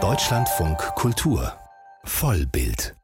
Deutschlandfunk 0.00 0.78
Kultur 0.94 1.52
Vollbild. 2.04 2.94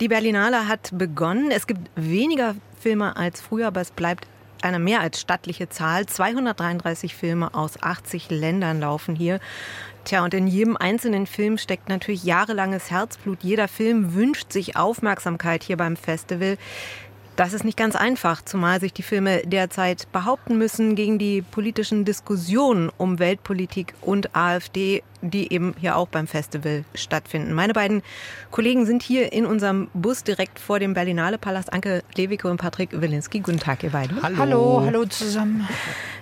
Die 0.00 0.08
Berlinale 0.08 0.66
hat 0.66 0.90
begonnen. 0.92 1.52
Es 1.52 1.68
gibt 1.68 1.88
weniger 1.94 2.56
Filme 2.80 3.16
als 3.16 3.40
früher, 3.40 3.68
aber 3.68 3.80
es 3.80 3.92
bleibt 3.92 4.26
eine 4.60 4.80
mehr 4.80 5.00
als 5.00 5.20
stattliche 5.20 5.68
Zahl. 5.68 6.06
233 6.06 7.14
Filme 7.14 7.54
aus 7.54 7.80
80 7.80 8.28
Ländern 8.30 8.80
laufen 8.80 9.14
hier. 9.14 9.38
Tja, 10.04 10.24
und 10.24 10.34
in 10.34 10.48
jedem 10.48 10.76
einzelnen 10.76 11.26
Film 11.26 11.56
steckt 11.56 11.88
natürlich 11.88 12.24
jahrelanges 12.24 12.90
Herzblut. 12.90 13.44
Jeder 13.44 13.68
Film 13.68 14.14
wünscht 14.14 14.52
sich 14.52 14.76
Aufmerksamkeit 14.76 15.62
hier 15.62 15.76
beim 15.76 15.96
Festival. 15.96 16.58
Das 17.36 17.52
ist 17.52 17.64
nicht 17.64 17.76
ganz 17.76 17.96
einfach, 17.96 18.42
zumal 18.42 18.78
sich 18.78 18.92
die 18.92 19.02
Filme 19.02 19.42
derzeit 19.44 20.06
behaupten 20.12 20.56
müssen 20.56 20.94
gegen 20.94 21.18
die 21.18 21.42
politischen 21.42 22.04
Diskussionen 22.04 22.92
um 22.96 23.18
Weltpolitik 23.18 23.94
und 24.00 24.36
AfD, 24.36 25.02
die 25.20 25.52
eben 25.52 25.74
hier 25.80 25.96
auch 25.96 26.06
beim 26.06 26.28
Festival 26.28 26.84
stattfinden. 26.94 27.52
Meine 27.52 27.72
beiden 27.72 28.02
Kollegen 28.52 28.86
sind 28.86 29.02
hier 29.02 29.32
in 29.32 29.46
unserem 29.46 29.88
Bus 29.94 30.22
direkt 30.22 30.60
vor 30.60 30.78
dem 30.78 30.94
Berlinale 30.94 31.36
Palast. 31.36 31.72
Anke 31.72 32.04
Lewicke 32.14 32.48
und 32.48 32.58
Patrick 32.58 33.00
Wilinski. 33.00 33.40
Guten 33.40 33.58
Tag, 33.58 33.82
ihr 33.82 33.90
beiden. 33.90 34.22
Hallo. 34.22 34.36
Hallo, 34.38 34.82
hallo 34.86 35.04
zusammen. 35.06 35.66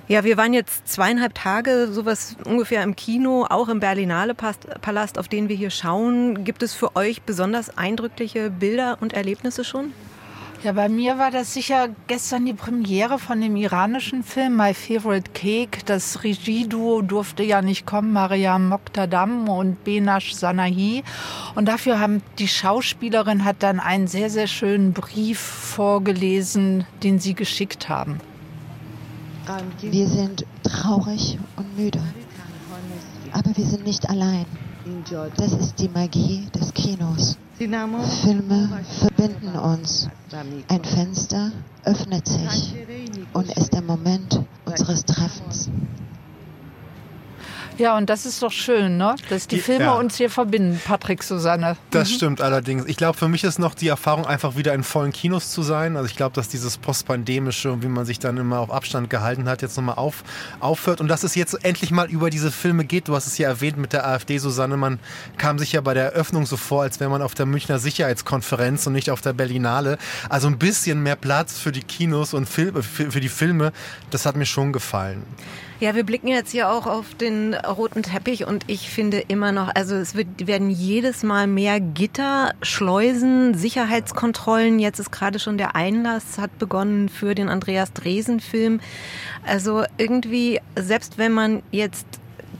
Ja, 0.08 0.24
wir 0.24 0.38
waren 0.38 0.54
jetzt 0.54 0.88
zweieinhalb 0.88 1.34
Tage, 1.34 1.88
sowas 1.92 2.36
ungefähr 2.46 2.82
im 2.82 2.96
Kino, 2.96 3.46
auch 3.50 3.68
im 3.68 3.80
Berlinale 3.80 4.34
Palast, 4.34 5.18
auf 5.18 5.28
den 5.28 5.50
wir 5.50 5.56
hier 5.56 5.70
schauen. 5.70 6.44
Gibt 6.44 6.62
es 6.62 6.72
für 6.72 6.96
euch 6.96 7.20
besonders 7.20 7.76
eindrückliche 7.76 8.48
Bilder 8.48 8.96
und 9.00 9.12
Erlebnisse 9.12 9.62
schon? 9.62 9.92
Ja, 10.64 10.70
bei 10.70 10.88
mir 10.88 11.18
war 11.18 11.32
das 11.32 11.54
sicher 11.54 11.88
gestern 12.06 12.46
die 12.46 12.52
Premiere 12.52 13.18
von 13.18 13.40
dem 13.40 13.56
iranischen 13.56 14.22
Film 14.22 14.56
My 14.56 14.74
Favorite 14.74 15.32
Cake. 15.32 15.80
Das 15.86 16.22
Regieduo 16.22 17.02
durfte 17.02 17.42
ja 17.42 17.62
nicht 17.62 17.84
kommen, 17.84 18.12
Mariam 18.12 18.68
Moktadam 18.68 19.48
und 19.48 19.82
Benash 19.82 20.34
Sanahi. 20.34 21.02
Und 21.56 21.66
dafür 21.66 21.98
haben 21.98 22.22
die 22.38 22.46
Schauspielerin 22.46 23.44
hat 23.44 23.56
dann 23.64 23.80
einen 23.80 24.06
sehr, 24.06 24.30
sehr 24.30 24.46
schönen 24.46 24.92
Brief 24.92 25.40
vorgelesen, 25.40 26.86
den 27.02 27.18
sie 27.18 27.34
geschickt 27.34 27.88
haben. 27.88 28.20
Wir 29.80 30.06
sind 30.06 30.46
traurig 30.62 31.40
und 31.56 31.76
müde, 31.76 32.00
aber 33.32 33.50
wir 33.56 33.66
sind 33.66 33.84
nicht 33.84 34.08
allein. 34.08 34.46
Das 35.36 35.52
ist 35.52 35.78
die 35.78 35.88
Magie 35.88 36.48
des 36.50 36.74
Kinos. 36.74 37.38
Filme 37.56 38.84
verbinden 38.98 39.56
uns. 39.56 40.08
Ein 40.68 40.84
Fenster 40.84 41.52
öffnet 41.84 42.26
sich 42.26 42.74
und 43.32 43.56
ist 43.56 43.72
der 43.72 43.82
Moment 43.82 44.44
unseres 44.64 45.04
Treffens. 45.04 45.70
Ja, 47.78 47.96
und 47.96 48.10
das 48.10 48.26
ist 48.26 48.42
doch 48.42 48.52
schön, 48.52 48.96
ne? 48.96 49.14
dass 49.30 49.48
die 49.48 49.58
Filme 49.58 49.84
ja. 49.84 49.92
uns 49.92 50.16
hier 50.16 50.30
verbinden, 50.30 50.80
Patrick, 50.84 51.22
Susanne. 51.22 51.76
Das 51.90 52.10
mhm. 52.10 52.14
stimmt 52.14 52.40
allerdings. 52.40 52.84
Ich 52.86 52.96
glaube, 52.96 53.18
für 53.18 53.28
mich 53.28 53.44
ist 53.44 53.58
noch 53.58 53.74
die 53.74 53.88
Erfahrung, 53.88 54.26
einfach 54.26 54.56
wieder 54.56 54.74
in 54.74 54.82
vollen 54.82 55.12
Kinos 55.12 55.50
zu 55.50 55.62
sein. 55.62 55.96
Also 55.96 56.08
ich 56.08 56.16
glaube, 56.16 56.34
dass 56.34 56.48
dieses 56.48 56.78
postpandemische 56.78 57.72
und 57.72 57.82
wie 57.82 57.88
man 57.88 58.04
sich 58.04 58.18
dann 58.18 58.36
immer 58.36 58.58
auf 58.58 58.70
Abstand 58.70 59.10
gehalten 59.10 59.48
hat, 59.48 59.62
jetzt 59.62 59.76
nochmal 59.76 59.96
auf, 59.96 60.22
aufhört 60.60 61.00
und 61.00 61.08
dass 61.08 61.22
es 61.22 61.34
jetzt 61.34 61.64
endlich 61.64 61.90
mal 61.90 62.10
über 62.10 62.30
diese 62.30 62.50
Filme 62.50 62.84
geht. 62.84 63.08
Du 63.08 63.14
hast 63.14 63.26
es 63.26 63.38
ja 63.38 63.48
erwähnt 63.48 63.78
mit 63.78 63.92
der 63.92 64.06
AfD, 64.06 64.38
Susanne. 64.38 64.76
Man 64.76 64.98
kam 65.38 65.58
sich 65.58 65.72
ja 65.72 65.80
bei 65.80 65.94
der 65.94 66.12
Eröffnung 66.12 66.46
so 66.46 66.56
vor, 66.56 66.82
als 66.82 67.00
wäre 67.00 67.10
man 67.10 67.22
auf 67.22 67.34
der 67.34 67.46
Münchner 67.46 67.78
Sicherheitskonferenz 67.78 68.86
und 68.86 68.92
nicht 68.92 69.10
auf 69.10 69.20
der 69.20 69.32
Berlinale. 69.32 69.98
Also 70.28 70.48
ein 70.48 70.58
bisschen 70.58 71.02
mehr 71.02 71.16
Platz 71.16 71.58
für 71.58 71.72
die 71.72 71.82
Kinos 71.82 72.34
und 72.34 72.48
Film, 72.48 72.82
für, 72.82 73.10
für 73.10 73.20
die 73.20 73.28
Filme, 73.28 73.72
das 74.10 74.26
hat 74.26 74.36
mir 74.36 74.46
schon 74.46 74.72
gefallen. 74.72 75.24
Ja, 75.82 75.96
wir 75.96 76.04
blicken 76.04 76.28
jetzt 76.28 76.52
hier 76.52 76.70
auch 76.70 76.86
auf 76.86 77.12
den 77.16 77.54
roten 77.54 78.04
Teppich 78.04 78.46
und 78.46 78.62
ich 78.68 78.88
finde 78.88 79.18
immer 79.18 79.50
noch, 79.50 79.74
also 79.74 79.96
es 79.96 80.14
wird, 80.14 80.46
werden 80.46 80.70
jedes 80.70 81.24
Mal 81.24 81.48
mehr 81.48 81.80
Gitter, 81.80 82.54
Schleusen, 82.62 83.54
Sicherheitskontrollen. 83.54 84.78
Jetzt 84.78 85.00
ist 85.00 85.10
gerade 85.10 85.40
schon 85.40 85.58
der 85.58 85.74
Einlass, 85.74 86.38
hat 86.38 86.56
begonnen 86.60 87.08
für 87.08 87.34
den 87.34 87.48
Andreas 87.48 87.92
Dresen 87.94 88.38
Film. 88.38 88.78
Also 89.44 89.82
irgendwie, 89.98 90.60
selbst 90.76 91.18
wenn 91.18 91.32
man 91.32 91.64
jetzt 91.72 92.06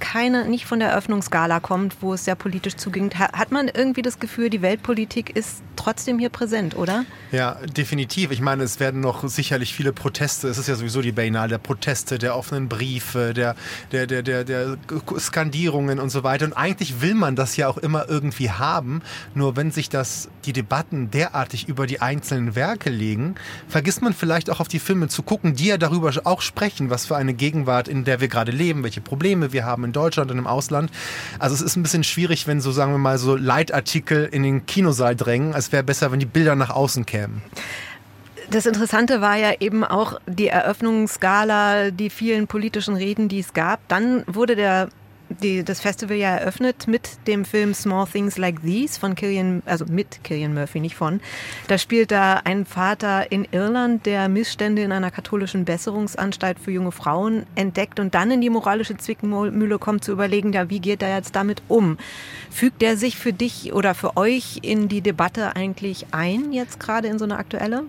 keine, 0.02 0.48
nicht 0.48 0.66
von 0.66 0.80
der 0.80 0.88
Eröffnungsgala 0.88 1.60
kommt, 1.60 1.98
wo 2.00 2.12
es 2.12 2.24
sehr 2.24 2.34
politisch 2.34 2.74
zuging, 2.74 3.14
hat 3.14 3.52
man 3.52 3.68
irgendwie 3.68 4.02
das 4.02 4.18
Gefühl, 4.18 4.50
die 4.50 4.60
Weltpolitik 4.60 5.34
ist 5.36 5.62
trotzdem 5.76 6.18
hier 6.18 6.28
präsent, 6.28 6.76
oder? 6.76 7.04
Ja, 7.30 7.56
definitiv. 7.76 8.32
Ich 8.32 8.40
meine, 8.40 8.64
es 8.64 8.80
werden 8.80 9.00
noch 9.00 9.26
sicherlich 9.28 9.72
viele 9.72 9.92
Proteste. 9.92 10.48
Es 10.48 10.58
ist 10.58 10.68
ja 10.68 10.74
sowieso 10.74 11.02
die 11.02 11.12
Biennale 11.12 11.50
der 11.50 11.58
Proteste, 11.58 12.18
der 12.18 12.36
offenen 12.36 12.68
Briefe, 12.68 13.32
der, 13.32 13.54
der, 13.92 14.08
der, 14.08 14.22
der, 14.24 14.42
der 14.42 14.76
Skandierungen 15.18 16.00
und 16.00 16.10
so 16.10 16.24
weiter. 16.24 16.46
Und 16.46 16.52
eigentlich 16.54 17.00
will 17.00 17.14
man 17.14 17.36
das 17.36 17.56
ja 17.56 17.68
auch 17.68 17.78
immer 17.78 18.08
irgendwie 18.08 18.50
haben. 18.50 19.02
Nur 19.34 19.54
wenn 19.54 19.70
sich 19.70 19.88
das, 19.88 20.28
die 20.44 20.52
Debatten 20.52 21.12
derartig 21.12 21.68
über 21.68 21.86
die 21.86 22.00
einzelnen 22.00 22.56
Werke 22.56 22.90
legen, 22.90 23.36
vergisst 23.68 24.02
man 24.02 24.14
vielleicht 24.14 24.50
auch 24.50 24.58
auf 24.58 24.68
die 24.68 24.80
Filme 24.80 25.06
zu 25.06 25.22
gucken, 25.22 25.54
die 25.54 25.66
ja 25.66 25.78
darüber 25.78 26.12
auch 26.24 26.42
sprechen, 26.42 26.90
was 26.90 27.06
für 27.06 27.16
eine 27.16 27.34
Gegenwart, 27.34 27.86
in 27.86 28.02
der 28.02 28.20
wir 28.20 28.26
gerade 28.26 28.50
leben, 28.50 28.82
welche 28.82 29.00
Probleme 29.00 29.52
wir 29.52 29.64
haben 29.64 29.91
in 29.92 30.00
Deutschland 30.00 30.30
und 30.30 30.38
im 30.38 30.46
Ausland. 30.46 30.90
Also 31.38 31.54
es 31.54 31.60
ist 31.60 31.76
ein 31.76 31.82
bisschen 31.82 32.04
schwierig, 32.04 32.46
wenn 32.46 32.60
so, 32.60 32.72
sagen 32.72 32.92
wir 32.92 32.98
mal, 32.98 33.18
so 33.18 33.36
Leitartikel 33.36 34.28
in 34.32 34.42
den 34.42 34.64
Kinosaal 34.64 35.14
drängen. 35.14 35.52
Es 35.54 35.70
wäre 35.70 35.82
besser, 35.82 36.10
wenn 36.12 36.20
die 36.20 36.26
Bilder 36.26 36.56
nach 36.56 36.70
außen 36.70 37.04
kämen. 37.04 37.42
Das 38.50 38.66
Interessante 38.66 39.20
war 39.20 39.36
ja 39.36 39.52
eben 39.60 39.84
auch 39.84 40.18
die 40.26 40.48
Eröffnungsgala, 40.48 41.90
die 41.90 42.10
vielen 42.10 42.46
politischen 42.46 42.96
Reden, 42.96 43.28
die 43.28 43.40
es 43.40 43.52
gab. 43.52 43.86
Dann 43.88 44.24
wurde 44.26 44.56
der 44.56 44.88
die, 45.32 45.64
das 45.64 45.80
Festival 45.80 46.16
ja 46.16 46.36
eröffnet 46.36 46.86
mit 46.86 47.26
dem 47.26 47.44
Film 47.44 47.74
Small 47.74 48.06
Things 48.06 48.38
Like 48.38 48.62
These 48.62 48.98
von 48.98 49.14
Killian, 49.14 49.62
also 49.66 49.84
mit 49.86 50.22
Killian 50.24 50.54
Murphy, 50.54 50.80
nicht 50.80 50.96
von. 50.96 51.20
Da 51.68 51.78
spielt 51.78 52.10
da 52.10 52.40
ein 52.44 52.66
Vater 52.66 53.30
in 53.30 53.46
Irland, 53.50 54.06
der 54.06 54.28
Missstände 54.28 54.82
in 54.82 54.92
einer 54.92 55.10
katholischen 55.10 55.64
Besserungsanstalt 55.64 56.58
für 56.58 56.70
junge 56.70 56.92
Frauen 56.92 57.46
entdeckt 57.54 58.00
und 58.00 58.14
dann 58.14 58.30
in 58.30 58.40
die 58.40 58.50
moralische 58.50 58.96
Zwickmühle 58.96 59.78
kommt 59.78 60.04
zu 60.04 60.12
überlegen, 60.12 60.52
ja, 60.52 60.70
wie 60.70 60.80
geht 60.80 61.02
er 61.02 61.14
jetzt 61.14 61.36
damit 61.36 61.62
um? 61.68 61.98
Fügt 62.50 62.82
er 62.82 62.96
sich 62.96 63.16
für 63.16 63.32
dich 63.32 63.72
oder 63.72 63.94
für 63.94 64.16
euch 64.16 64.60
in 64.62 64.88
die 64.88 65.00
Debatte 65.00 65.56
eigentlich 65.56 66.06
ein, 66.12 66.52
jetzt 66.52 66.80
gerade 66.80 67.08
in 67.08 67.18
so 67.18 67.24
eine 67.24 67.38
aktuelle? 67.38 67.84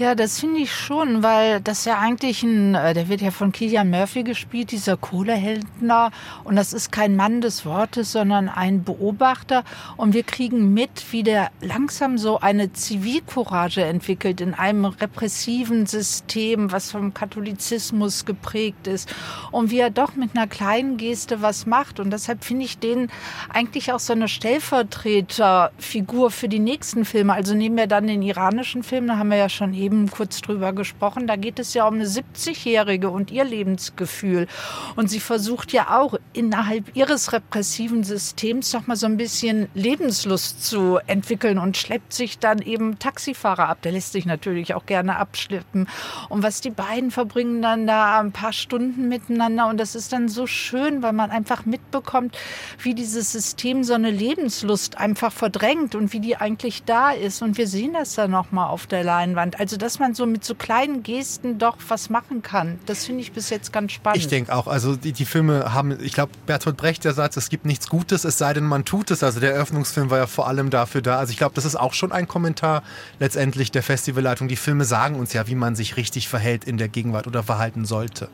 Ja, 0.00 0.14
das 0.14 0.40
finde 0.40 0.60
ich 0.60 0.74
schon, 0.74 1.22
weil 1.22 1.60
das 1.60 1.84
ja 1.84 1.98
eigentlich 1.98 2.42
ein, 2.42 2.74
äh, 2.74 2.94
der 2.94 3.10
wird 3.10 3.20
ja 3.20 3.30
von 3.30 3.52
Killian 3.52 3.90
Murphy 3.90 4.22
gespielt, 4.22 4.70
dieser 4.70 4.96
Kohlehändler. 4.96 6.10
Und 6.42 6.56
das 6.56 6.72
ist 6.72 6.90
kein 6.90 7.16
Mann 7.16 7.42
des 7.42 7.66
Wortes, 7.66 8.12
sondern 8.12 8.48
ein 8.48 8.82
Beobachter. 8.82 9.62
Und 9.98 10.14
wir 10.14 10.22
kriegen 10.22 10.72
mit, 10.72 11.12
wie 11.12 11.22
der 11.22 11.50
langsam 11.60 12.16
so 12.16 12.40
eine 12.40 12.72
Zivilcourage 12.72 13.84
entwickelt 13.84 14.40
in 14.40 14.54
einem 14.54 14.86
repressiven 14.86 15.84
System, 15.84 16.72
was 16.72 16.92
vom 16.92 17.12
Katholizismus 17.12 18.24
geprägt 18.24 18.86
ist. 18.86 19.14
Und 19.50 19.70
wie 19.70 19.80
er 19.80 19.90
doch 19.90 20.16
mit 20.16 20.34
einer 20.34 20.46
kleinen 20.46 20.96
Geste 20.96 21.42
was 21.42 21.66
macht. 21.66 22.00
Und 22.00 22.10
deshalb 22.10 22.42
finde 22.42 22.64
ich 22.64 22.78
den 22.78 23.08
eigentlich 23.50 23.92
auch 23.92 24.00
so 24.00 24.14
eine 24.14 24.28
Stellvertreterfigur 24.28 26.30
für 26.30 26.48
die 26.48 26.58
nächsten 26.58 27.04
Filme. 27.04 27.34
Also 27.34 27.52
nehmen 27.52 27.76
wir 27.76 27.86
dann 27.86 28.06
den 28.06 28.22
iranischen 28.22 28.82
Film, 28.82 29.06
da 29.06 29.18
haben 29.18 29.28
wir 29.28 29.36
ja 29.36 29.50
schon 29.50 29.74
eben 29.74 29.89
eben 29.90 30.08
kurz 30.08 30.40
drüber 30.40 30.72
gesprochen. 30.72 31.26
Da 31.26 31.34
geht 31.34 31.58
es 31.58 31.74
ja 31.74 31.86
um 31.86 31.94
eine 31.94 32.06
70-Jährige 32.06 33.10
und 33.10 33.32
ihr 33.32 33.44
Lebensgefühl. 33.44 34.46
Und 34.94 35.10
sie 35.10 35.18
versucht 35.18 35.72
ja 35.72 35.98
auch 35.98 36.14
innerhalb 36.32 36.96
ihres 36.96 37.32
repressiven 37.32 38.04
Systems 38.04 38.72
noch 38.72 38.86
mal 38.86 38.94
so 38.94 39.06
ein 39.06 39.16
bisschen 39.16 39.68
Lebenslust 39.74 40.64
zu 40.64 40.98
entwickeln 41.08 41.58
und 41.58 41.76
schleppt 41.76 42.12
sich 42.12 42.38
dann 42.38 42.60
eben 42.62 43.00
Taxifahrer 43.00 43.68
ab. 43.68 43.82
Der 43.82 43.90
lässt 43.92 44.12
sich 44.12 44.26
natürlich 44.26 44.74
auch 44.74 44.86
gerne 44.86 45.16
abschleppen. 45.16 45.88
Und 46.28 46.44
was 46.44 46.60
die 46.60 46.70
beiden 46.70 47.10
verbringen 47.10 47.60
dann 47.60 47.88
da 47.88 48.20
ein 48.20 48.32
paar 48.32 48.52
Stunden 48.52 49.08
miteinander. 49.08 49.66
Und 49.68 49.78
das 49.78 49.96
ist 49.96 50.12
dann 50.12 50.28
so 50.28 50.46
schön, 50.46 51.02
weil 51.02 51.12
man 51.12 51.30
einfach 51.30 51.66
mitbekommt, 51.66 52.38
wie 52.78 52.94
dieses 52.94 53.32
System 53.32 53.82
so 53.82 53.94
eine 53.94 54.10
Lebenslust 54.10 54.98
einfach 54.98 55.32
verdrängt 55.32 55.96
und 55.96 56.12
wie 56.12 56.20
die 56.20 56.36
eigentlich 56.36 56.84
da 56.84 57.10
ist. 57.10 57.42
Und 57.42 57.58
wir 57.58 57.66
sehen 57.66 57.94
das 57.94 58.14
dann 58.14 58.30
noch 58.30 58.52
mal 58.52 58.68
auf 58.68 58.86
der 58.86 59.02
Leinwand. 59.02 59.58
Also 59.58 59.79
dass 59.80 59.98
man 59.98 60.14
so 60.14 60.26
mit 60.26 60.44
so 60.44 60.54
kleinen 60.54 61.02
Gesten 61.02 61.58
doch 61.58 61.76
was 61.88 62.10
machen 62.10 62.42
kann. 62.42 62.78
Das 62.86 63.06
finde 63.06 63.22
ich 63.22 63.32
bis 63.32 63.50
jetzt 63.50 63.72
ganz 63.72 63.92
spannend. 63.92 64.18
Ich 64.18 64.28
denke 64.28 64.54
auch. 64.54 64.66
Also 64.66 64.96
die, 64.96 65.12
die 65.12 65.24
Filme 65.24 65.72
haben, 65.72 65.98
ich 66.02 66.12
glaube, 66.12 66.32
Bertolt 66.46 66.76
Brecht, 66.76 67.04
der 67.04 67.12
Satz, 67.12 67.36
es 67.36 67.48
gibt 67.48 67.64
nichts 67.64 67.88
Gutes, 67.88 68.24
es 68.24 68.38
sei 68.38 68.52
denn, 68.52 68.64
man 68.64 68.84
tut 68.84 69.10
es. 69.10 69.22
Also 69.22 69.40
der 69.40 69.54
Eröffnungsfilm 69.54 70.10
war 70.10 70.18
ja 70.18 70.26
vor 70.26 70.46
allem 70.46 70.70
dafür 70.70 71.02
da. 71.02 71.18
Also 71.18 71.32
ich 71.32 71.38
glaube, 71.38 71.54
das 71.54 71.64
ist 71.64 71.76
auch 71.76 71.94
schon 71.94 72.12
ein 72.12 72.28
Kommentar 72.28 72.82
letztendlich 73.18 73.70
der 73.70 73.82
Festivalleitung. 73.82 74.48
Die 74.48 74.56
Filme 74.56 74.84
sagen 74.84 75.16
uns 75.16 75.32
ja, 75.32 75.46
wie 75.46 75.54
man 75.54 75.74
sich 75.74 75.96
richtig 75.96 76.28
verhält 76.28 76.64
in 76.64 76.76
der 76.76 76.88
Gegenwart 76.88 77.26
oder 77.26 77.42
verhalten 77.42 77.84
sollte. 77.84 78.28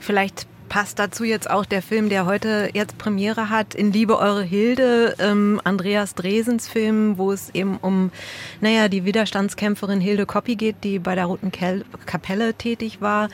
Vielleicht 0.00 0.46
passt 0.68 0.98
dazu 0.98 1.24
jetzt 1.24 1.48
auch 1.50 1.64
der 1.64 1.82
Film, 1.82 2.08
der 2.08 2.26
heute 2.26 2.70
jetzt 2.74 2.98
Premiere 2.98 3.50
hat, 3.50 3.74
In 3.74 3.92
Liebe 3.92 4.18
Eure 4.18 4.42
Hilde, 4.42 5.14
ähm, 5.18 5.60
Andreas 5.64 6.14
Dresens 6.14 6.68
Film, 6.68 7.18
wo 7.18 7.32
es 7.32 7.54
eben 7.54 7.78
um, 7.78 8.10
naja, 8.60 8.88
die 8.88 9.04
Widerstandskämpferin 9.04 10.00
Hilde 10.00 10.26
Koppi 10.26 10.56
geht, 10.56 10.76
die 10.84 10.98
bei 10.98 11.14
der 11.14 11.26
Roten 11.26 11.52
Kapelle 12.06 12.54
tätig 12.54 13.00
war. 13.00 13.28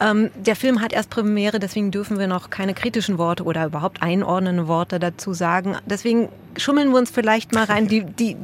Ähm, 0.00 0.30
der 0.34 0.56
Film 0.56 0.80
hat 0.80 0.92
erst 0.92 1.10
Premiere, 1.10 1.58
deswegen 1.58 1.90
dürfen 1.90 2.18
wir 2.18 2.26
noch 2.26 2.50
keine 2.50 2.74
kritischen 2.74 3.18
Worte 3.18 3.44
oder 3.44 3.66
überhaupt 3.66 4.02
einordnende 4.02 4.66
Worte 4.66 4.98
dazu 4.98 5.32
sagen. 5.32 5.76
Deswegen 5.86 6.28
schummeln 6.56 6.90
wir 6.90 6.98
uns 6.98 7.10
vielleicht 7.10 7.52
mal 7.52 7.64
rein. 7.64 7.88
Die, 7.88 8.04
die, 8.04 8.36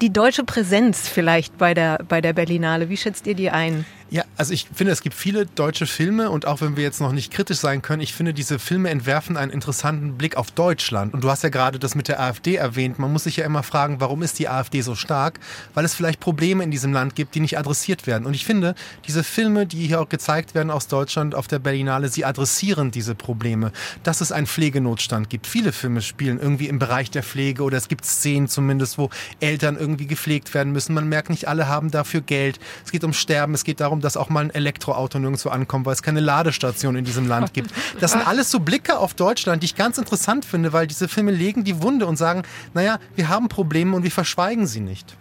die 0.00 0.12
deutsche 0.12 0.44
Präsenz 0.44 1.08
vielleicht 1.08 1.56
bei 1.58 1.74
der, 1.74 1.98
bei 2.08 2.20
der 2.20 2.32
Berlinale, 2.32 2.88
wie 2.88 2.96
schätzt 2.96 3.26
ihr 3.26 3.34
die 3.34 3.50
ein? 3.50 3.84
Ja, 4.10 4.22
also 4.36 4.52
ich 4.52 4.68
finde, 4.72 4.92
es 4.92 5.02
gibt 5.02 5.16
viele 5.16 5.44
deutsche 5.44 5.86
Filme 5.86 6.30
und 6.30 6.46
auch 6.46 6.60
wenn 6.60 6.76
wir 6.76 6.84
jetzt 6.84 7.00
noch 7.00 7.10
nicht 7.10 7.32
kritisch 7.32 7.58
sein 7.58 7.82
können, 7.82 8.00
ich 8.00 8.14
finde, 8.14 8.32
diese 8.32 8.60
Filme 8.60 8.90
entwerfen 8.90 9.36
einen 9.36 9.50
interessanten 9.50 10.16
Blick 10.16 10.36
auf 10.36 10.52
Deutschland. 10.52 11.14
Und 11.14 11.24
du 11.24 11.30
hast 11.30 11.42
ja 11.42 11.48
gerade 11.48 11.80
das 11.80 11.96
mit 11.96 12.06
der 12.06 12.20
AfD 12.20 12.54
erwähnt. 12.54 13.00
Man 13.00 13.12
muss 13.12 13.24
sich 13.24 13.38
ja 13.38 13.44
immer 13.44 13.64
fragen, 13.64 13.96
warum 13.98 14.22
ist 14.22 14.38
die 14.38 14.48
AfD 14.48 14.82
so 14.82 14.94
stark? 14.94 15.40
Weil 15.74 15.84
es 15.84 15.94
vielleicht 15.94 16.20
Probleme 16.20 16.62
in 16.62 16.70
diesem 16.70 16.92
Land 16.92 17.16
gibt, 17.16 17.34
die 17.34 17.40
nicht 17.40 17.58
adressiert 17.58 18.06
werden. 18.06 18.24
Und 18.24 18.34
ich 18.34 18.44
finde, 18.44 18.76
diese 19.04 19.24
Filme, 19.24 19.66
die 19.66 19.86
hier 19.86 20.00
auch 20.00 20.08
gezeigt 20.08 20.54
werden 20.54 20.70
aus 20.70 20.86
Deutschland 20.86 21.34
auf 21.34 21.48
der 21.48 21.58
Berlinale, 21.58 22.08
sie 22.08 22.24
adressieren 22.24 22.92
diese 22.92 23.16
Probleme. 23.16 23.72
Dass 24.04 24.20
es 24.20 24.30
einen 24.30 24.46
Pflegenotstand 24.46 25.28
gibt. 25.28 25.48
Viele 25.48 25.72
Filme 25.72 26.02
spielen 26.02 26.38
irgendwie 26.38 26.68
im 26.68 26.78
Bereich 26.78 27.10
der 27.10 27.24
Pflege 27.24 27.43
oder 27.60 27.76
es 27.76 27.88
gibt 27.88 28.04
Szenen 28.04 28.48
zumindest, 28.48 28.98
wo 28.98 29.10
Eltern 29.40 29.76
irgendwie 29.76 30.06
gepflegt 30.06 30.54
werden 30.54 30.72
müssen. 30.72 30.94
Man 30.94 31.08
merkt, 31.08 31.30
nicht 31.30 31.48
alle 31.48 31.68
haben 31.68 31.90
dafür 31.90 32.20
Geld. 32.20 32.58
Es 32.84 32.92
geht 32.92 33.04
um 33.04 33.12
Sterben, 33.12 33.54
es 33.54 33.64
geht 33.64 33.80
darum, 33.80 34.00
dass 34.00 34.16
auch 34.16 34.28
mal 34.28 34.44
ein 34.44 34.50
Elektroauto 34.50 35.18
nirgendwo 35.18 35.50
ankommt, 35.50 35.86
weil 35.86 35.92
es 35.92 36.02
keine 36.02 36.20
Ladestation 36.20 36.96
in 36.96 37.04
diesem 37.04 37.28
Land 37.28 37.52
gibt. 37.52 37.70
Das 38.00 38.12
sind 38.12 38.26
alles 38.26 38.50
so 38.50 38.60
Blicke 38.60 38.98
auf 38.98 39.14
Deutschland, 39.14 39.62
die 39.62 39.66
ich 39.66 39.76
ganz 39.76 39.98
interessant 39.98 40.44
finde, 40.44 40.72
weil 40.72 40.86
diese 40.86 41.08
Filme 41.08 41.32
legen 41.32 41.64
die 41.64 41.82
Wunde 41.82 42.06
und 42.06 42.16
sagen, 42.16 42.42
naja, 42.72 42.98
wir 43.14 43.28
haben 43.28 43.48
Probleme 43.48 43.94
und 43.94 44.02
wir 44.02 44.10
verschweigen 44.10 44.66
sie 44.66 44.80
nicht. 44.80 45.16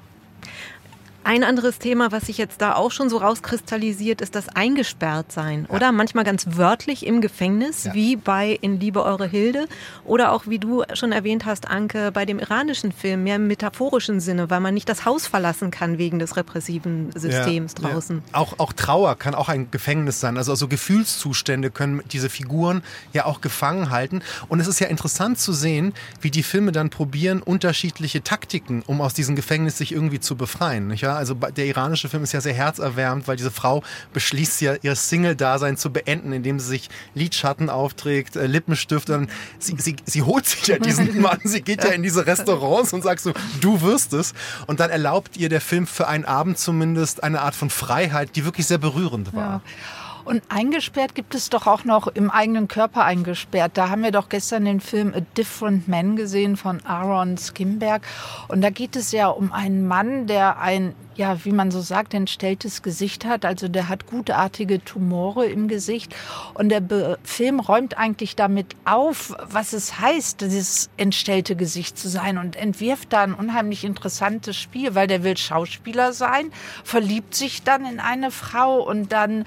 Ein 1.26 1.46
anderes 1.46 1.80
Thema, 1.80 2.12
was 2.12 2.26
sich 2.26 2.38
jetzt 2.38 2.62
da 2.62 2.76
auch 2.76 2.92
schon 2.92 3.10
so 3.10 3.18
rauskristallisiert, 3.18 4.20
ist 4.20 4.36
das 4.36 4.50
Eingesperrtsein, 4.50 5.68
ja. 5.70 5.76
oder? 5.76 5.92
Manchmal 5.94 6.26
ganz 6.26 6.46
wörtlich 6.52 7.06
im 7.06 7.22
Gefängnis, 7.22 7.86
ja. 7.86 7.94
wie 7.94 8.18
bei 8.18 8.58
In 8.62 8.80
Liebe 8.80 9.04
Eure 9.04 9.26
Hilde 9.26 9.68
oder 10.04 10.34
auch, 10.34 10.48
wie 10.48 10.60
du 10.60 10.84
schon 10.94 11.14
erwähnt 11.14 11.46
hast, 11.46 11.70
Anke, 11.70 12.12
bei 12.12 12.26
dem 12.26 12.40
iranischen 12.40 12.92
Film, 12.92 13.24
mehr 13.24 13.38
im 13.38 13.48
metaphorischen 13.48 14.20
Sinne, 14.20 14.50
weil 14.50 14.60
man 14.60 14.74
nicht 14.74 14.90
das 14.90 15.06
Haus 15.06 15.26
verlassen 15.26 15.72
kann 15.72 15.98
wegen 15.98 16.20
des 16.20 16.36
repressiven 16.36 17.12
Systems 17.14 17.76
ja. 17.82 17.90
draußen. 17.90 18.22
Auch, 18.34 18.60
auch 18.60 18.74
Trauer 18.74 19.16
kann 19.16 19.34
auch 19.34 19.48
ein 19.48 19.72
Gefängnis 19.72 20.20
sein. 20.20 20.38
Also, 20.38 20.52
also 20.52 20.68
Gefühlszustände 20.68 21.72
können 21.72 22.02
diese 22.12 22.30
Figuren 22.30 22.84
ja 23.14 23.26
auch 23.26 23.40
gefangen 23.40 23.92
halten. 23.92 24.22
Und 24.50 24.60
es 24.60 24.68
ist 24.68 24.80
ja 24.80 24.88
interessant 24.88 25.40
zu 25.40 25.54
sehen, 25.54 25.94
wie 26.20 26.32
die 26.32 26.44
Filme 26.44 26.74
dann 26.74 26.90
probieren, 26.90 27.42
unterschiedliche 27.42 28.24
Taktiken, 28.24 28.84
um 28.86 29.00
aus 29.00 29.14
diesem 29.14 29.38
Gefängnis 29.38 29.78
sich 29.78 29.94
irgendwie 29.94 30.20
zu 30.20 30.36
befreien. 30.36 30.88
Nicht 30.88 31.04
wahr? 31.04 31.13
Also 31.16 31.34
der 31.34 31.66
iranische 31.66 32.10
Film 32.10 32.24
ist 32.24 32.34
ja 32.34 32.42
sehr 32.42 32.54
herzerwärmend, 32.54 33.28
weil 33.28 33.38
diese 33.38 33.52
Frau 33.52 33.84
beschließt 34.14 34.62
ja 34.62 34.76
ihr 34.82 34.96
Single-Dasein 34.96 35.78
zu 35.78 35.92
beenden, 35.92 36.34
indem 36.34 36.60
sie 36.60 36.68
sich 36.68 36.90
Lidschatten 37.14 37.70
aufträgt, 37.70 38.36
äh, 38.36 38.48
Lippenstift. 38.48 39.10
Und 39.10 39.30
sie, 39.60 39.76
sie, 39.78 39.96
sie 40.06 40.22
holt 40.22 40.46
sich 40.46 40.68
ja 40.68 40.80
diesen 40.80 41.22
Mann, 41.22 41.40
sie 41.44 41.62
geht 41.62 41.84
ja 41.84 41.92
in 41.92 42.04
diese 42.04 42.26
Restaurants 42.26 42.94
und 42.94 43.04
sagt 43.04 43.22
so, 43.22 43.34
du 43.62 43.82
wirst 43.82 44.14
es. 44.14 44.34
Und 44.68 44.80
dann 44.80 44.90
erlaubt 44.90 45.38
ihr 45.38 45.50
der 45.50 45.62
Film 45.62 45.88
für 45.88 46.08
einen 46.08 46.26
Abend 46.26 46.58
zumindest 46.58 47.24
eine 47.24 47.42
Art 47.42 47.56
von 47.56 47.70
Freiheit, 47.70 48.36
die 48.36 48.46
wirklich 48.46 48.68
sehr 48.68 48.78
berührend 48.78 49.34
war. 49.34 49.62
Ja. 49.66 50.13
Und 50.26 50.44
eingesperrt 50.50 51.16
gibt 51.16 51.36
es 51.36 51.50
doch 51.50 51.68
auch 51.68 51.84
noch 51.84 52.08
im 52.08 52.30
eigenen 52.30 52.68
Körper 52.68 53.04
eingesperrt. 53.04 53.72
Da 53.76 53.90
haben 53.90 54.04
wir 54.04 54.12
doch 54.12 54.30
gestern 54.30 54.66
den 54.66 54.80
Film 54.80 55.14
A 55.16 55.22
Different 55.38 55.88
Man 55.88 56.16
gesehen 56.16 56.56
von 56.56 56.84
Aaron 56.86 57.38
Skimberg. 57.38 58.04
Und 58.48 58.62
da 58.62 58.70
geht 58.70 58.96
es 58.96 59.12
ja 59.12 59.28
um 59.28 59.52
einen 59.52 59.88
Mann, 59.88 60.28
der 60.28 60.60
ein 60.60 60.96
ja, 61.16 61.46
wie 61.46 61.52
man 61.52 61.72
so 61.72 61.82
sagt, 61.82 62.14
entstelltes 62.14 62.82
Gesicht 62.82 63.26
hat. 63.26 63.46
Also 63.46 63.68
der 63.68 63.90
hat 63.90 64.08
gutartige 64.08 64.84
Tumore 64.84 65.46
im 65.46 65.68
Gesicht. 65.68 66.16
Und 66.54 66.70
der 66.70 66.82
Be 66.82 67.18
Film 67.24 67.60
räumt 67.60 67.98
eigentlich 67.98 68.36
damit 68.36 68.76
auf, 68.86 69.36
was 69.44 69.74
es 69.74 70.00
heißt, 70.00 70.42
dieses 70.42 70.90
entstellte 70.98 71.56
Gesicht 71.56 71.98
zu 71.98 72.10
sein 72.10 72.38
und 72.38 72.56
entwirft 72.56 73.14
da 73.14 73.24
ein 73.24 73.34
unheimlich 73.34 73.84
interessantes 73.84 74.58
Spiel, 74.58 74.96
weil 74.96 75.08
der 75.08 75.24
will 75.24 75.38
Schauspieler 75.38 76.14
sein, 76.14 76.52
verliebt 76.84 77.36
sich 77.36 77.64
dann 77.64 77.86
in 77.86 78.00
eine 78.00 78.32
Frau 78.32 78.82
und 78.82 79.12
dann, 79.12 79.46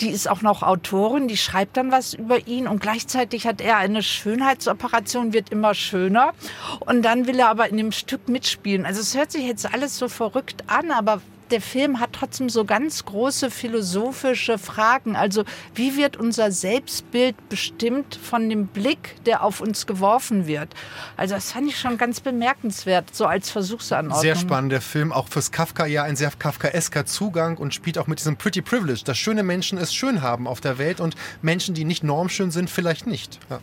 die 0.00 0.10
ist 0.10 0.28
auch 0.28 0.42
noch 0.42 0.62
Autorin, 0.62 1.28
die 1.28 1.36
schreibt 1.36 1.76
dann 1.76 1.90
was 1.90 2.14
über 2.14 2.46
ihn 2.46 2.66
und 2.66 2.80
gleichzeitig 2.80 3.46
hat 3.46 3.60
er 3.60 3.78
eine 3.78 4.02
Schönheitsoperation, 4.02 5.32
wird 5.32 5.50
immer 5.50 5.74
schöner. 5.74 6.32
Und 6.80 7.02
dann 7.02 7.26
will 7.26 7.38
er 7.38 7.48
aber 7.48 7.68
in 7.68 7.76
dem 7.76 7.92
Stück 7.92 8.28
mitspielen. 8.28 8.86
Also 8.86 9.00
es 9.00 9.16
hört 9.16 9.32
sich 9.32 9.44
jetzt 9.44 9.72
alles 9.72 9.98
so 9.98 10.08
verrückt 10.08 10.64
an, 10.66 10.90
aber 10.98 11.22
der 11.50 11.60
Film 11.60 12.00
hat 12.00 12.10
trotzdem 12.12 12.50
so 12.50 12.64
ganz 12.64 13.04
große 13.04 13.50
philosophische 13.50 14.58
Fragen. 14.58 15.16
Also 15.16 15.44
wie 15.74 15.96
wird 15.96 16.16
unser 16.16 16.52
Selbstbild 16.52 17.48
bestimmt 17.48 18.18
von 18.22 18.50
dem 18.50 18.66
Blick, 18.66 19.16
der 19.24 19.42
auf 19.42 19.60
uns 19.60 19.86
geworfen 19.86 20.46
wird? 20.46 20.74
Also 21.16 21.34
das 21.34 21.52
fand 21.52 21.68
ich 21.68 21.78
schon 21.78 21.96
ganz 21.96 22.20
bemerkenswert, 22.20 23.14
so 23.14 23.24
als 23.26 23.50
Versuchsanordnung. 23.50 24.20
Sehr 24.20 24.36
spannender 24.36 24.80
Film, 24.80 25.12
auch 25.12 25.28
fürs 25.28 25.50
Kafka 25.50 25.86
ja 25.86 26.02
ein 26.02 26.16
sehr 26.16 26.32
kafkaesker 26.38 27.06
Zugang 27.06 27.56
und 27.56 27.72
spielt 27.72 27.96
auch 27.96 28.08
mit 28.08 28.18
diesem 28.18 28.36
Pretty 28.36 28.60
Privilege, 28.60 29.02
dass 29.04 29.16
schöne 29.16 29.42
Menschen 29.42 29.78
es 29.78 29.94
schön 29.94 30.20
haben 30.20 30.46
auf 30.46 30.60
der 30.60 30.78
Welt 30.78 31.00
und 31.00 31.14
Menschen, 31.40 31.74
die 31.74 31.84
nicht 31.84 32.04
normschön 32.04 32.50
sind, 32.50 32.68
vielleicht 32.68 33.06
nicht. 33.06 33.38
Ja. 33.48 33.60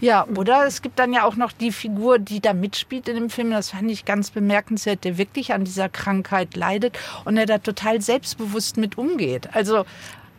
Ja, 0.00 0.26
oder 0.36 0.64
es 0.66 0.80
gibt 0.82 0.98
dann 0.98 1.12
ja 1.12 1.24
auch 1.24 1.36
noch 1.36 1.50
die 1.50 1.72
Figur, 1.72 2.18
die 2.18 2.40
da 2.40 2.52
mitspielt 2.52 3.08
in 3.08 3.16
dem 3.16 3.30
Film. 3.30 3.50
Das 3.50 3.70
fand 3.70 3.90
ich 3.90 4.04
ganz 4.04 4.30
bemerkenswert, 4.30 5.04
der 5.04 5.18
wirklich 5.18 5.52
an 5.52 5.64
dieser 5.64 5.88
Krankheit 5.88 6.54
leidet 6.54 6.96
und 7.24 7.34
der 7.34 7.46
da 7.46 7.58
total 7.58 8.00
selbstbewusst 8.00 8.76
mit 8.76 8.96
umgeht. 8.96 9.48
Also 9.54 9.84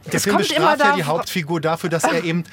der 0.06 0.16
es 0.16 0.24
Film 0.24 0.38
bestraft 0.38 0.80
ja 0.80 0.96
die 0.96 1.04
Hauptfigur 1.04 1.60
dafür, 1.62 1.90
dass 1.90 2.04
er 2.04 2.24
eben 2.24 2.44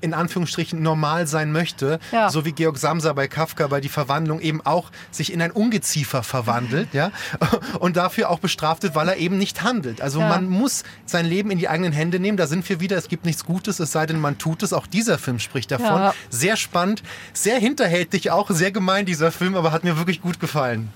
in 0.00 0.14
Anführungsstrichen 0.14 0.82
normal 0.82 1.26
sein 1.26 1.52
möchte, 1.52 2.00
ja. 2.12 2.30
so 2.30 2.44
wie 2.44 2.52
Georg 2.52 2.78
Samsa 2.78 3.12
bei 3.12 3.28
Kafka 3.28 3.68
bei 3.68 3.80
die 3.80 3.88
Verwandlung 3.88 4.40
eben 4.40 4.60
auch 4.64 4.90
sich 5.10 5.32
in 5.32 5.40
ein 5.40 5.50
Ungeziefer 5.50 6.22
verwandelt, 6.22 6.88
ja, 6.92 7.12
und 7.78 7.96
dafür 7.96 8.30
auch 8.30 8.40
bestraft 8.40 8.82
wird, 8.82 8.94
weil 8.94 9.08
er 9.08 9.16
eben 9.16 9.38
nicht 9.38 9.62
handelt. 9.62 10.00
Also 10.00 10.20
ja. 10.20 10.28
man 10.28 10.48
muss 10.48 10.82
sein 11.04 11.26
Leben 11.26 11.50
in 11.50 11.58
die 11.58 11.68
eigenen 11.68 11.92
Hände 11.92 12.18
nehmen. 12.18 12.36
Da 12.36 12.46
sind 12.46 12.68
wir 12.68 12.80
wieder. 12.80 12.96
Es 12.96 13.08
gibt 13.08 13.24
nichts 13.24 13.44
Gutes, 13.44 13.78
es 13.78 13.92
sei 13.92 14.06
denn, 14.06 14.20
man 14.20 14.38
tut 14.38 14.62
es. 14.62 14.72
Auch 14.72 14.86
dieser 14.86 15.18
Film 15.18 15.38
spricht 15.38 15.70
davon. 15.70 15.86
Ja. 15.86 16.14
Sehr 16.30 16.56
spannend, 16.56 17.02
sehr 17.32 17.58
hinterhältig 17.58 18.30
auch, 18.30 18.50
sehr 18.50 18.72
gemein 18.72 19.06
dieser 19.06 19.32
Film, 19.32 19.54
aber 19.54 19.72
hat 19.72 19.84
mir 19.84 19.96
wirklich 19.96 20.20
gut 20.20 20.40
gefallen. 20.40 20.92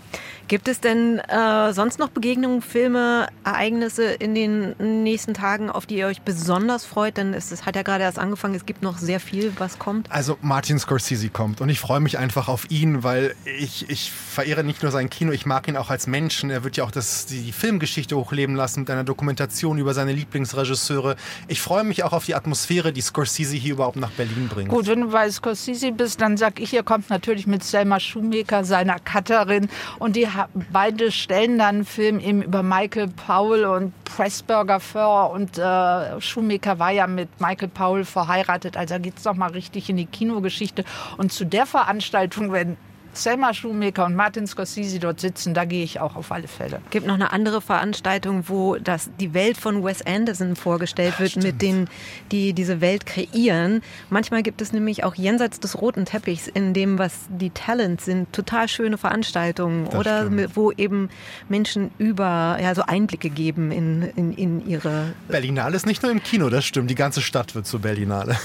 Gibt 0.50 0.66
es 0.66 0.80
denn 0.80 1.20
äh, 1.20 1.72
sonst 1.72 2.00
noch 2.00 2.08
Begegnungen, 2.08 2.60
Filme, 2.60 3.28
Ereignisse 3.44 4.06
in 4.06 4.34
den 4.34 4.74
nächsten 5.04 5.32
Tagen, 5.32 5.70
auf 5.70 5.86
die 5.86 5.98
ihr 5.98 6.08
euch 6.08 6.22
besonders 6.22 6.84
freut? 6.84 7.18
Denn 7.18 7.34
es, 7.34 7.52
es 7.52 7.66
hat 7.66 7.76
ja 7.76 7.82
gerade 7.82 8.02
erst 8.02 8.18
angefangen, 8.18 8.56
es 8.56 8.66
gibt 8.66 8.82
noch 8.82 8.98
sehr 8.98 9.20
viel, 9.20 9.52
was 9.58 9.78
kommt. 9.78 10.10
Also 10.10 10.38
Martin 10.42 10.80
Scorsese 10.80 11.28
kommt 11.28 11.60
und 11.60 11.68
ich 11.68 11.78
freue 11.78 12.00
mich 12.00 12.18
einfach 12.18 12.48
auf 12.48 12.68
ihn, 12.68 13.04
weil 13.04 13.36
ich, 13.60 13.88
ich 13.88 14.10
verehre 14.10 14.64
nicht 14.64 14.82
nur 14.82 14.90
sein 14.90 15.08
Kino, 15.08 15.30
ich 15.30 15.46
mag 15.46 15.68
ihn 15.68 15.76
auch 15.76 15.88
als 15.88 16.08
Menschen. 16.08 16.50
Er 16.50 16.64
wird 16.64 16.76
ja 16.76 16.82
auch 16.82 16.90
das, 16.90 17.26
die 17.26 17.52
Filmgeschichte 17.52 18.16
hochleben 18.16 18.56
lassen 18.56 18.80
mit 18.80 18.90
einer 18.90 19.04
Dokumentation 19.04 19.78
über 19.78 19.94
seine 19.94 20.12
Lieblingsregisseure. 20.12 21.14
Ich 21.46 21.60
freue 21.60 21.84
mich 21.84 22.02
auch 22.02 22.12
auf 22.12 22.26
die 22.26 22.34
Atmosphäre, 22.34 22.92
die 22.92 23.02
Scorsese 23.02 23.54
hier 23.54 23.74
überhaupt 23.74 23.98
nach 23.98 24.10
Berlin 24.10 24.48
bringt. 24.48 24.70
Gut, 24.70 24.88
wenn 24.88 25.02
du 25.02 25.10
bei 25.10 25.30
Scorsese 25.30 25.92
bist, 25.92 26.20
dann 26.20 26.36
sag 26.36 26.58
ich, 26.58 26.74
er 26.74 26.82
kommt 26.82 27.08
natürlich 27.08 27.46
mit 27.46 27.62
Selma 27.62 28.00
Schumacher, 28.00 28.64
seiner 28.64 28.98
Cutterin 28.98 29.68
und 30.00 30.16
die 30.16 30.26
beide 30.72 31.12
stellen 31.12 31.58
dann 31.58 31.76
einen 31.76 31.84
Film 31.84 32.20
eben 32.20 32.42
über 32.42 32.62
Michael 32.62 33.08
Powell 33.08 33.64
und 33.64 33.92
Pressburger 34.04 34.80
vor 34.80 35.30
und 35.30 35.58
äh, 35.58 36.20
Schumacher 36.20 36.78
war 36.78 36.90
ja 36.90 37.06
mit 37.06 37.40
Michael 37.40 37.68
Powell 37.68 38.04
verheiratet, 38.04 38.76
also 38.76 38.94
da 38.94 38.98
geht 38.98 39.18
es 39.18 39.24
nochmal 39.24 39.50
richtig 39.52 39.88
in 39.88 39.96
die 39.96 40.06
Kinogeschichte. 40.06 40.84
Und 41.16 41.32
zu 41.32 41.44
der 41.46 41.66
Veranstaltung, 41.66 42.52
wenn 42.52 42.76
Selma 43.22 43.52
Schumacher 43.52 44.06
und 44.06 44.14
Martin 44.14 44.46
Scorsese 44.46 44.98
dort 44.98 45.20
sitzen, 45.20 45.52
da 45.54 45.64
gehe 45.64 45.84
ich 45.84 46.00
auch 46.00 46.16
auf 46.16 46.32
alle 46.32 46.48
Fälle. 46.48 46.80
Es 46.86 46.90
gibt 46.90 47.06
noch 47.06 47.14
eine 47.14 47.32
andere 47.32 47.60
Veranstaltung, 47.60 48.44
wo 48.48 48.76
das, 48.76 49.10
die 49.20 49.34
Welt 49.34 49.56
von 49.58 49.84
Wes 49.84 50.00
Anderson 50.06 50.56
vorgestellt 50.56 51.18
wird, 51.20 51.30
Stimmt. 51.32 51.44
mit 51.46 51.62
denen, 51.62 51.88
die 52.32 52.52
diese 52.54 52.80
Welt 52.80 53.04
kreieren. 53.06 53.82
Manchmal 54.08 54.42
gibt 54.42 54.62
es 54.62 54.72
nämlich 54.72 55.04
auch 55.04 55.14
jenseits 55.14 55.60
des 55.60 55.80
roten 55.80 56.04
Teppichs, 56.06 56.48
in 56.48 56.72
dem, 56.72 56.98
was 56.98 57.26
die 57.28 57.50
Talents 57.50 58.04
sind, 58.06 58.32
total 58.32 58.68
schöne 58.68 58.96
Veranstaltungen 58.98 59.84
das 59.86 59.94
oder 59.94 60.26
stimmt. 60.26 60.56
wo 60.56 60.72
eben 60.72 61.10
Menschen 61.48 61.90
über, 61.98 62.58
ja, 62.60 62.74
so 62.74 62.82
Einblicke 62.82 63.28
geben 63.30 63.70
in, 63.70 64.02
in, 64.16 64.32
in 64.32 64.66
ihre. 64.66 65.12
Berlinale 65.28 65.76
ist 65.76 65.86
nicht 65.86 66.02
nur 66.02 66.10
im 66.10 66.22
Kino, 66.22 66.48
das 66.48 66.64
stimmt. 66.64 66.90
Die 66.90 66.94
ganze 66.94 67.20
Stadt 67.20 67.54
wird 67.54 67.66
zur 67.66 67.80
Berlinale. 67.80 68.36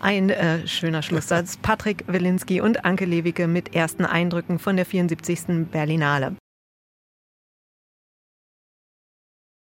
Ein 0.00 0.30
äh, 0.30 0.66
schöner 0.66 1.02
Schlusssatz. 1.02 1.58
Patrick 1.58 2.04
Wilinski 2.06 2.60
und 2.60 2.84
Anke 2.84 3.04
Lewicke 3.04 3.46
mit 3.46 3.74
ersten 3.90 4.04
Eindrücken 4.04 4.60
von 4.60 4.76
der 4.76 4.86
74. 4.86 5.68
Berlinale. 5.72 6.36